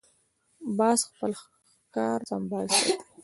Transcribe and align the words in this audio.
باز 0.77 0.99
خپل 1.09 1.31
ښکار 1.41 2.19
سمبال 2.29 2.65
ساتي 2.73 2.93